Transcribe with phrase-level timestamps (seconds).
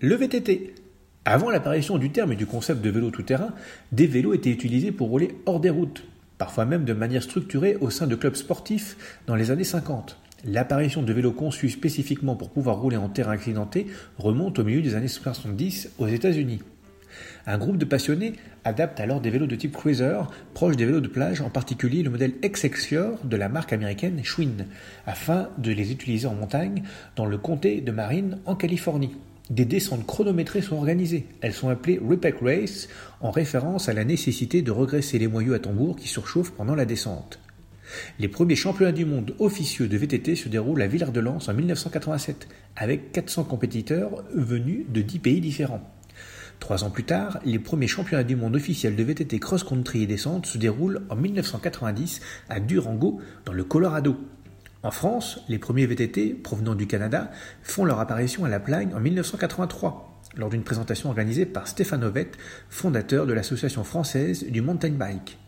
[0.00, 0.74] le VTT.
[1.26, 3.52] Avant l'apparition du terme et du concept de vélo tout-terrain,
[3.92, 6.04] des vélos étaient utilisés pour rouler hors des routes,
[6.38, 10.16] parfois même de manière structurée au sein de clubs sportifs dans les années 50.
[10.46, 14.94] L'apparition de vélos conçus spécifiquement pour pouvoir rouler en terrain accidenté remonte au milieu des
[14.94, 16.60] années 70 aux États-Unis.
[17.46, 18.34] Un groupe de passionnés
[18.64, 20.20] adapte alors des vélos de type cruiser,
[20.54, 24.66] proches des vélos de plage, en particulier le modèle Excelsior de la marque américaine Schwinn,
[25.06, 26.82] afin de les utiliser en montagne
[27.16, 29.16] dans le comté de Marine en Californie.
[29.50, 31.26] Des descentes chronométrées sont organisées.
[31.40, 32.88] Elles sont appelées Repack Race
[33.20, 36.84] en référence à la nécessité de regresser les moyeux à tambour qui surchauffent pendant la
[36.84, 37.40] descente.
[38.20, 43.10] Les premiers championnats du monde officieux de VTT se déroulent à Villard-de-Lans en 1987, avec
[43.10, 45.82] 400 compétiteurs venus de 10 pays différents.
[46.60, 50.46] Trois ans plus tard, les premiers championnats du monde officiels de VTT cross-country et descente
[50.46, 54.16] se déroulent en 1990 à Durango, dans le Colorado.
[54.82, 57.30] En France, les premiers VTT, provenant du Canada,
[57.62, 62.38] font leur apparition à La Plagne en 1983, lors d'une présentation organisée par Stéphane Ovette,
[62.68, 65.38] fondateur de l'Association française du mountain bike.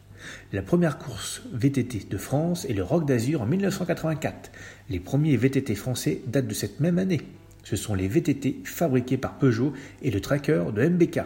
[0.52, 4.50] La première course VTT de France est le Rock d'Azur en 1984.
[4.88, 7.20] Les premiers VTT français datent de cette même année.
[7.62, 11.20] Ce sont les VTT fabriqués par Peugeot et le tracker de MBK.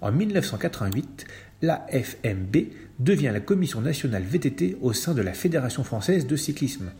[0.00, 1.26] En 1988,
[1.62, 2.56] la FMB
[2.98, 6.90] devient la Commission nationale VTT au sein de la Fédération française de cyclisme.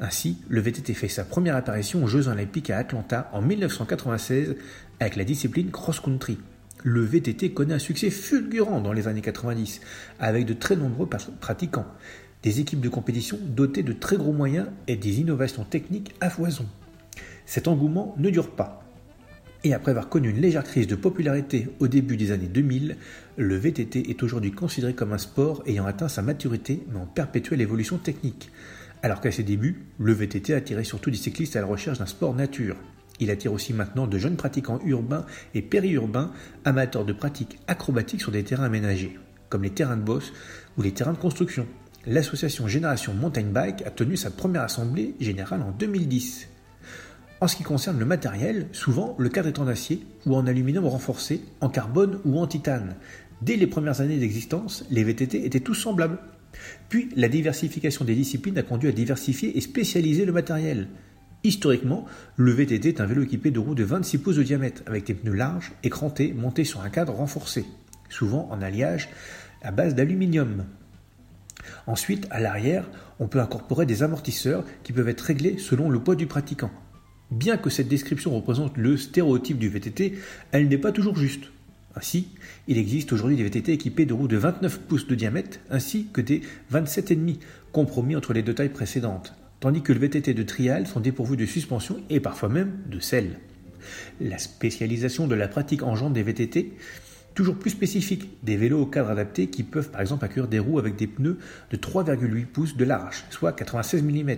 [0.00, 4.56] Ainsi, le VTT fait sa première apparition aux Jeux olympiques à Atlanta en 1996
[4.98, 6.38] avec la discipline cross-country.
[6.82, 9.82] Le VTT connaît un succès fulgurant dans les années 90
[10.18, 11.08] avec de très nombreux
[11.40, 11.86] pratiquants,
[12.42, 16.66] des équipes de compétition dotées de très gros moyens et des innovations techniques à foison.
[17.50, 18.84] Cet engouement ne dure pas.
[19.64, 22.96] Et après avoir connu une légère crise de popularité au début des années 2000,
[23.36, 27.60] le VTT est aujourd'hui considéré comme un sport ayant atteint sa maturité mais en perpétuelle
[27.60, 28.52] évolution technique.
[29.02, 32.36] Alors qu'à ses débuts, le VTT attirait surtout des cyclistes à la recherche d'un sport
[32.36, 32.76] nature.
[33.18, 36.30] Il attire aussi maintenant de jeunes pratiquants urbains et périurbains
[36.64, 40.32] amateurs de pratiques acrobatiques sur des terrains aménagés, comme les terrains de bosse
[40.78, 41.66] ou les terrains de construction.
[42.06, 46.46] L'association Génération Mountain Bike a tenu sa première assemblée générale en 2010.
[47.42, 50.86] En ce qui concerne le matériel, souvent le cadre est en acier ou en aluminium
[50.86, 52.96] renforcé, en carbone ou en titane.
[53.40, 56.18] Dès les premières années d'existence, les VTT étaient tous semblables.
[56.90, 60.88] Puis la diversification des disciplines a conduit à diversifier et spécialiser le matériel.
[61.42, 62.04] Historiquement,
[62.36, 65.14] le VTT est un vélo équipé de roues de 26 pouces de diamètre, avec des
[65.14, 67.64] pneus larges, écrantés, montés sur un cadre renforcé,
[68.10, 69.08] souvent en alliage
[69.62, 70.66] à base d'aluminium.
[71.86, 72.84] Ensuite, à l'arrière,
[73.18, 76.70] on peut incorporer des amortisseurs qui peuvent être réglés selon le poids du pratiquant.
[77.30, 80.14] Bien que cette description représente le stéréotype du VTT,
[80.50, 81.44] elle n'est pas toujours juste.
[81.94, 82.28] Ainsi,
[82.66, 86.20] il existe aujourd'hui des VTT équipés de roues de 29 pouces de diamètre ainsi que
[86.20, 86.42] des
[86.72, 87.38] 27,5
[87.72, 91.46] compromis entre les deux tailles précédentes, tandis que le VTT de trial sont dépourvus de
[91.46, 93.38] suspension et parfois même de selle.
[94.20, 96.72] La spécialisation de la pratique engendre des VTT
[97.34, 100.78] toujours plus spécifiques, des vélos au cadre adapté qui peuvent par exemple accueillir des roues
[100.78, 101.38] avec des pneus
[101.70, 104.30] de 3,8 pouces de large, soit 96 mm,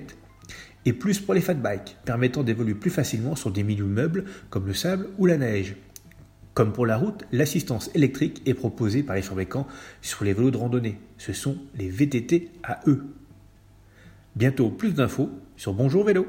[0.85, 4.67] et plus pour les fat bikes, permettant d'évoluer plus facilement sur des milieux meubles comme
[4.67, 5.77] le sable ou la neige.
[6.55, 9.67] Comme pour la route, l'assistance électrique est proposée par les fabricants
[10.03, 10.99] sur les vélos de randonnée.
[11.17, 13.05] Ce sont les VTT à eux.
[14.37, 16.27] Bientôt plus d'infos sur Bonjour Vélo.